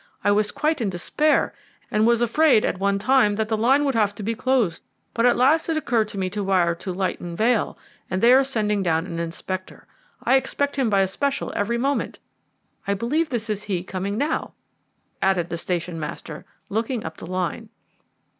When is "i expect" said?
10.23-10.75